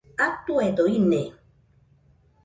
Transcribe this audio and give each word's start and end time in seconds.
Atuedo 0.27 0.83
ine 0.99 1.23